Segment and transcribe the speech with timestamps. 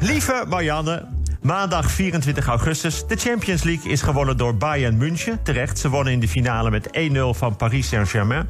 [0.00, 1.04] Lieve Marianne,
[1.40, 3.06] maandag 24 augustus.
[3.06, 5.42] De Champions League is gewonnen door Bayern München.
[5.42, 6.90] Terecht, ze wonnen in de finale met 1-0
[7.30, 8.48] van Paris Saint-Germain.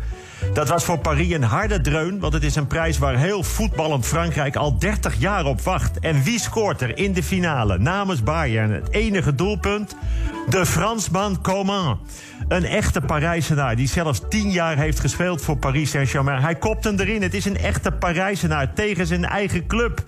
[0.53, 4.07] Dat was voor Paris een harde dreun, want het is een prijs waar heel voetballend
[4.07, 5.99] Frankrijk al 30 jaar op wacht.
[5.99, 9.97] En wie scoort er in de finale namens Bayern het enige doelpunt?
[10.49, 12.01] De Fransman Coman.
[12.49, 16.43] Een echte Parijzenaar die zelfs 10 jaar heeft gespeeld voor Paris Saint-Germain.
[16.43, 17.23] Hij kopt hem erin.
[17.23, 20.03] Het is een echte Parijzenaar tegen zijn eigen club.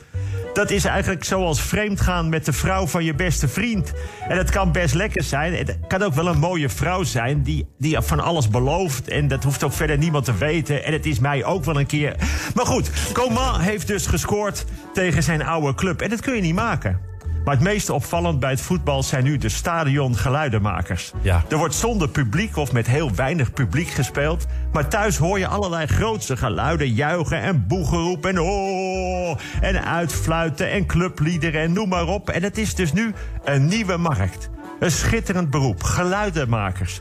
[0.55, 3.93] Dat is eigenlijk zoals vreemdgaan met de vrouw van je beste vriend.
[4.29, 5.54] En het kan best lekker zijn.
[5.54, 9.08] Het kan ook wel een mooie vrouw zijn die, die van alles belooft.
[9.08, 10.85] En dat hoeft ook verder niemand te weten.
[10.85, 12.17] En het is mij ook wel een keer.
[12.54, 16.00] Maar goed, Coman heeft dus gescoord tegen zijn oude club.
[16.00, 17.00] En dat kun je niet maken.
[17.44, 21.12] Maar het meest opvallend bij het voetbal zijn nu de stadiongeluidenmakers.
[21.21, 21.43] Ja.
[21.48, 24.46] Er wordt zonder publiek of met heel weinig publiek gespeeld.
[24.72, 30.86] Maar thuis hoor je allerlei grootse geluiden, juichen en boegeroep en oh, en uitfluiten en
[30.86, 32.30] clubliederen en noem maar op.
[32.30, 34.50] En het is dus nu een nieuwe markt.
[34.80, 37.00] Een schitterend beroep, geluidenmakers.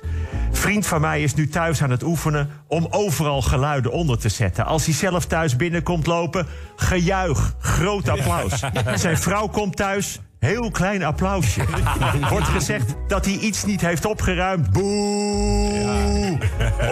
[0.51, 4.65] Vriend van mij is nu thuis aan het oefenen om overal geluiden onder te zetten.
[4.65, 8.63] Als hij zelf thuis binnenkomt lopen, gejuich, groot applaus.
[8.95, 11.61] Zijn vrouw komt thuis, heel klein applausje.
[12.29, 14.71] Wordt gezegd dat hij iets niet heeft opgeruimd.
[14.71, 16.37] Boe!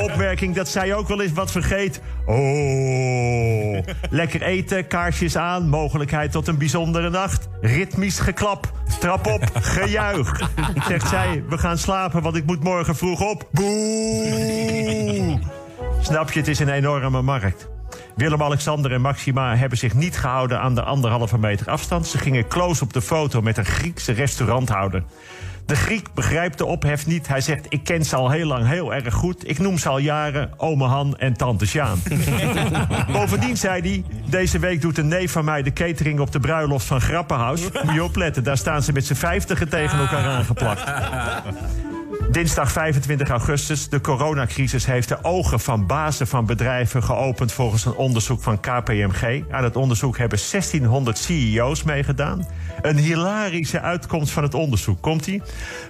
[0.01, 2.01] Opmerking dat zij ook wel eens wat vergeet.
[2.25, 3.77] Oh!
[4.09, 7.47] Lekker eten, kaarsjes aan, mogelijkheid tot een bijzondere nacht.
[7.61, 10.41] Ritmisch geklap, trap op, gejuich.
[10.87, 13.47] Zegt zij, we gaan slapen, want ik moet morgen vroeg op.
[13.51, 15.39] Boe!
[16.01, 17.69] Snap je, het is een enorme markt.
[18.15, 22.07] Willem-Alexander en Maxima hebben zich niet gehouden aan de anderhalve meter afstand.
[22.07, 25.03] Ze gingen close op de foto met een Griekse restauranthouder.
[25.65, 27.27] De Griek begrijpt de ophef niet.
[27.27, 29.49] Hij zegt, ik ken ze al heel lang heel erg goed.
[29.49, 31.99] Ik noem ze al jaren ome Han en tante Sjaan.
[33.13, 34.03] Bovendien zei hij...
[34.29, 37.61] deze week doet een neef van mij de catering op de bruiloft van Grappenhuis.
[37.83, 40.83] Moet je opletten, daar staan ze met z'n vijftigen tegen elkaar aangeplakt.
[42.31, 43.89] Dinsdag 25 augustus.
[43.89, 49.43] De coronacrisis heeft de ogen van bazen van bedrijven geopend volgens een onderzoek van KPMG.
[49.49, 52.47] Aan het onderzoek hebben 1600 CEO's meegedaan.
[52.81, 55.01] Een hilarische uitkomst van het onderzoek.
[55.01, 55.41] Komt ie?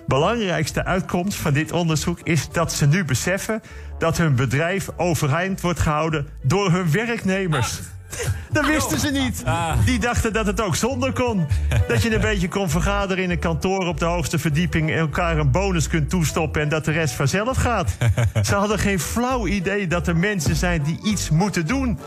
[0.08, 3.62] Belangrijkste uitkomst van dit onderzoek is dat ze nu beseffen
[3.98, 7.80] dat hun bedrijf overeind wordt gehouden door hun werknemers.
[8.52, 9.44] Dat wisten ze niet.
[9.86, 11.48] Die dachten dat het ook zonder kon.
[11.88, 14.92] Dat je een beetje kon vergaderen in een kantoor op de hoogste verdieping...
[14.92, 17.98] en elkaar een bonus kunt toestoppen en dat de rest vanzelf gaat.
[18.48, 22.00] Ze hadden geen flauw idee dat er mensen zijn die iets moeten doen.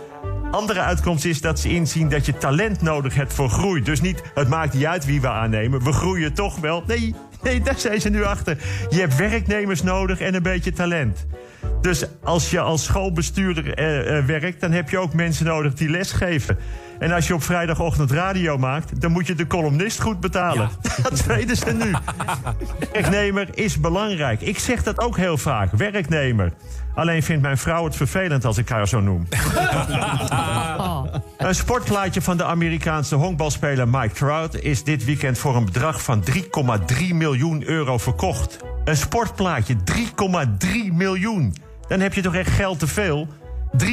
[0.51, 3.83] Andere uitkomst is dat ze inzien dat je talent nodig hebt voor groei.
[3.83, 6.85] Dus niet, het maakt niet uit wie we aannemen, we groeien toch wel.
[6.87, 8.59] Nee, nee, daar zijn ze nu achter.
[8.91, 11.27] Je hebt werknemers nodig en een beetje talent.
[11.85, 15.89] Dus als je als schoolbestuurder eh, eh, werkt, dan heb je ook mensen nodig die
[15.89, 16.59] lesgeven.
[16.99, 20.71] En als je op vrijdagochtend radio maakt, dan moet je de columnist goed betalen.
[21.03, 21.95] Dat weten ze nu.
[22.93, 24.41] Werknemer is belangrijk.
[24.41, 26.53] Ik zeg dat ook heel vaak, werknemer.
[26.95, 29.27] Alleen vindt mijn vrouw het vervelend als ik haar zo noem.
[31.39, 34.55] Een sportplaatje van de Amerikaanse honkbalspeler Mike Trout...
[34.55, 36.39] is dit weekend voor een bedrag van 3,3
[37.13, 38.59] miljoen euro verkocht.
[38.85, 41.55] Een sportplaatje, 3,3 miljoen.
[41.89, 43.29] Dan heb je toch echt geld te veel?
[43.77, 43.89] 3,3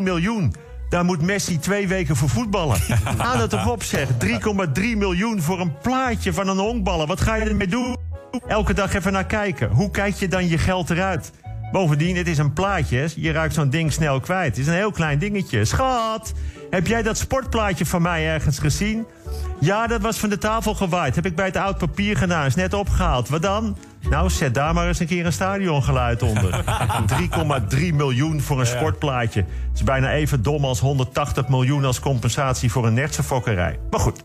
[0.00, 0.54] miljoen.
[0.88, 2.78] Daar moet Messi twee weken voor voetballen.
[3.18, 4.08] Aan het toch op zeg.
[4.08, 7.06] 3,3 miljoen voor een plaatje van een honkballer.
[7.06, 7.96] Wat ga je ermee doen?
[8.46, 9.70] Elke dag even naar kijken.
[9.70, 11.32] Hoe kijk je dan je geld eruit?
[11.72, 13.08] Bovendien, het is een plaatje.
[13.16, 14.48] Je ruikt zo'n ding snel kwijt.
[14.48, 15.64] Het is een heel klein dingetje.
[15.64, 16.32] Schat,
[16.70, 19.06] heb jij dat sportplaatje van mij ergens gezien?
[19.60, 21.14] Ja, dat was van de tafel gewaaid.
[21.14, 22.46] Heb ik bij het oud papier gedaan.
[22.46, 23.28] Is net opgehaald.
[23.28, 23.76] Wat dan?
[24.10, 26.64] Nou, zet daar maar eens een keer een stadiongeluid onder.
[27.76, 29.40] 3,3 miljoen voor een sportplaatje.
[29.40, 33.78] Dat is bijna even dom als 180 miljoen als compensatie voor een nertse fokkerij.
[33.90, 34.22] Maar goed.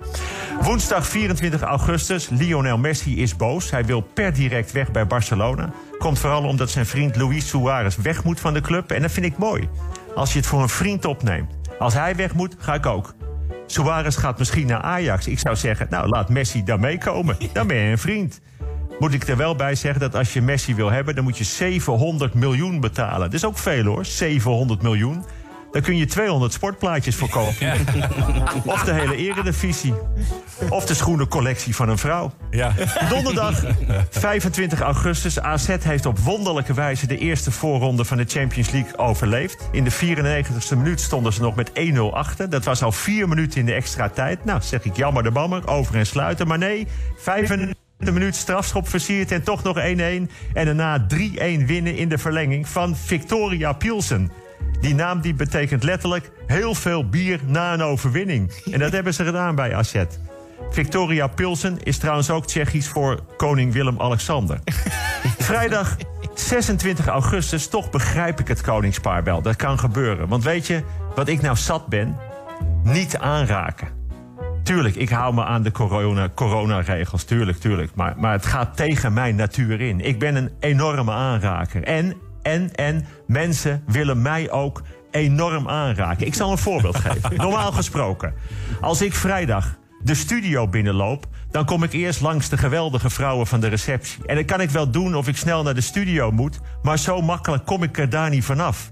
[0.62, 2.30] Woensdag 24 augustus.
[2.30, 3.72] Lionel Messi is boos.
[3.72, 5.72] Hij wil per direct weg bij Barcelona.
[5.98, 8.92] Komt vooral omdat zijn vriend Luis Suarez weg moet van de club.
[8.92, 9.70] En dat vind ik mooi.
[10.16, 11.52] Als je het voor een vriend opneemt.
[11.80, 13.14] Als hij weg moet, ga ik ook.
[13.66, 15.28] Suarez gaat misschien naar Ajax.
[15.28, 17.38] Ik zou zeggen, nou, laat Messi daar meekomen.
[17.54, 18.42] Dan ben je een vriend.
[19.00, 21.16] Moet ik er wel bij zeggen dat als je Messi wil hebben...
[21.16, 23.20] dan moet je 700 miljoen betalen.
[23.20, 25.24] Dat is ook veel hoor, 700 miljoen.
[25.72, 27.72] Daar kun je 200 sportplaatjes voor kopen.
[28.66, 29.94] Of de hele eredivisie.
[30.70, 32.32] Of de schoenencollectie van een vrouw.
[32.50, 32.74] Ja.
[33.10, 33.64] Donderdag
[34.10, 35.40] 25 augustus.
[35.40, 39.70] AZ heeft op wonderlijke wijze de eerste voorronde van de Champions League overleefd.
[39.72, 42.50] In de 94ste minuut stonden ze nog met 1-0 achter.
[42.50, 44.46] Dat was al vier minuten in de extra tijd.
[44.46, 46.48] Nou, zeg ik jammer de bammer, over en sluiten.
[46.48, 46.88] Maar nee,
[47.18, 49.82] 95 minuut strafschop versierd en toch nog 1-1.
[49.82, 51.16] En daarna 3-1
[51.66, 54.32] winnen in de verlenging van Victoria Pielsen.
[54.82, 58.52] Die naam die betekent letterlijk heel veel bier na een overwinning.
[58.72, 60.20] En dat hebben ze gedaan bij Asset.
[60.70, 64.60] Victoria Pilsen is trouwens ook Tsjechisch voor koning Willem-Alexander.
[65.38, 65.98] Vrijdag
[66.34, 69.42] 26 augustus, toch begrijp ik het koningspaar wel.
[69.42, 70.28] Dat kan gebeuren.
[70.28, 70.84] Want weet je
[71.16, 72.18] wat ik nou zat ben?
[72.84, 73.88] Niet aanraken.
[74.64, 77.24] Tuurlijk, ik hou me aan de corona, coronaregels.
[77.24, 77.96] Tuurlijk, tuurlijk.
[77.96, 80.00] Maar, maar het gaat tegen mijn natuur in.
[80.00, 81.84] Ik ben een enorme aanraker.
[81.84, 86.26] En, en, en mensen willen mij ook enorm aanraken.
[86.26, 87.36] Ik zal een voorbeeld geven.
[87.38, 88.34] Normaal gesproken.
[88.82, 93.60] Als ik vrijdag de studio binnenloop, dan kom ik eerst langs de geweldige vrouwen van
[93.60, 94.26] de receptie.
[94.26, 97.22] En dan kan ik wel doen of ik snel naar de studio moet, maar zo
[97.22, 98.92] makkelijk kom ik er daar niet vanaf.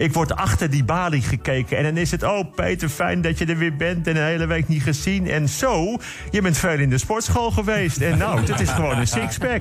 [0.00, 2.22] Ik word achter die balie gekeken en dan is het...
[2.22, 5.30] oh, Peter, fijn dat je er weer bent en een hele week niet gezien.
[5.30, 5.98] En zo,
[6.30, 8.00] je bent veel in de sportschool geweest.
[8.00, 9.60] En nou, het is gewoon een sixpack.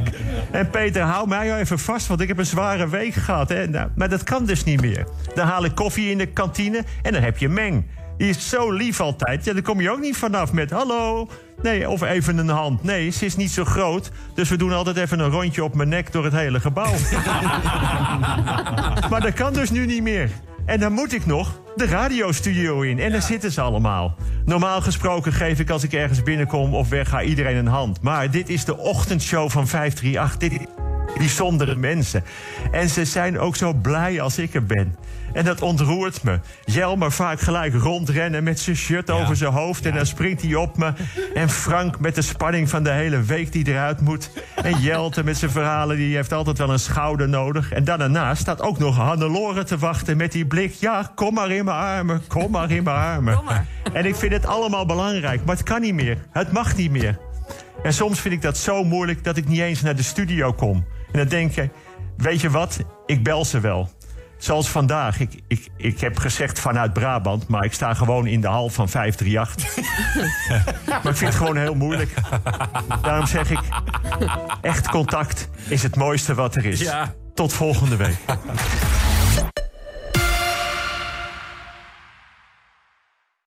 [0.51, 3.49] En Peter, hou mij even vast, want ik heb een zware week gehad.
[3.49, 3.67] Hè?
[3.67, 5.07] Nou, maar dat kan dus niet meer.
[5.35, 7.85] Dan haal ik koffie in de kantine en dan heb je meng.
[8.19, 9.45] Die is zo lief altijd.
[9.45, 11.27] Ja, daar kom je ook niet vanaf met hallo.
[11.61, 12.83] Nee, of even een hand.
[12.83, 14.11] Nee, ze is niet zo groot.
[14.33, 16.91] Dus we doen altijd even een rondje op mijn nek door het hele gebouw.
[19.09, 20.29] maar dat kan dus nu niet meer.
[20.65, 22.99] En dan moet ik nog de radiostudio in.
[22.99, 24.15] En daar zitten ze allemaal.
[24.45, 28.01] Normaal gesproken geef ik als ik ergens binnenkom of weg ga iedereen een hand.
[28.01, 30.37] Maar dit is de ochtendshow van 538.
[30.37, 30.67] Dit
[31.19, 32.23] bijzondere mensen.
[32.71, 34.95] En ze zijn ook zo blij als ik er ben.
[35.33, 36.39] En dat ontroert me.
[36.65, 39.85] Jelmer vaak gelijk rondrennen met zijn shirt over zijn hoofd.
[39.85, 40.93] En dan springt hij op me.
[41.33, 44.29] En Frank met de spanning van de hele week die eruit moet.
[44.63, 47.71] En Jelte met zijn verhalen, die heeft altijd wel een schouder nodig.
[47.71, 50.73] En dan daarnaast staat ook nog Hannelore te wachten met die blik.
[50.73, 53.39] Ja, kom maar in mijn armen, kom maar in mijn armen.
[53.93, 56.17] En ik vind het allemaal belangrijk, maar het kan niet meer.
[56.31, 57.17] Het mag niet meer.
[57.83, 60.85] En soms vind ik dat zo moeilijk dat ik niet eens naar de studio kom.
[61.11, 61.69] En dan denk je,
[62.17, 63.89] weet je wat, ik bel ze wel.
[64.37, 65.19] Zoals vandaag.
[65.19, 68.89] Ik, ik, ik heb gezegd vanuit Brabant, maar ik sta gewoon in de hal van
[68.89, 69.75] 538.
[70.87, 72.13] maar ik vind het gewoon heel moeilijk.
[73.01, 73.59] Daarom zeg ik,
[74.61, 76.89] echt contact is het mooiste wat er is.
[77.33, 78.17] Tot volgende week.